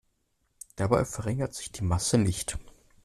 [0.77, 2.57] Dabei verringert sich die Masse nicht.